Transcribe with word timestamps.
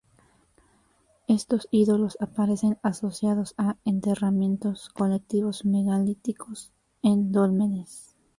Estos 1.27 1.67
ídolos 1.69 2.17
aparecen 2.19 2.79
asociados 2.81 3.53
a 3.59 3.77
enterramientos 3.85 4.89
colectivos 4.95 5.63
megalíticos, 5.63 6.73
en 7.03 7.31
dólmenes. 7.31 8.15